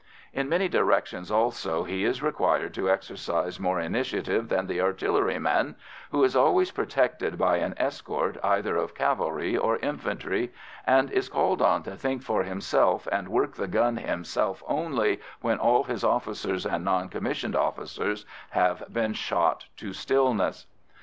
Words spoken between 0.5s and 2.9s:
directions, also, he is required to